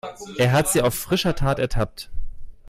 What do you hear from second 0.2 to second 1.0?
Er hat sie auf